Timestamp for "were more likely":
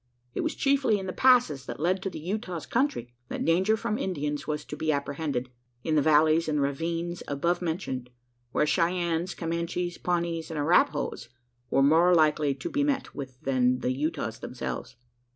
11.69-12.55